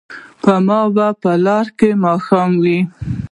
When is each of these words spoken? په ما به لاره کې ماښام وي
په 0.41 0.53
ما 0.67 0.79
به 0.95 1.31
لاره 1.45 1.71
کې 1.77 1.89
ماښام 2.05 2.51
وي 2.63 2.79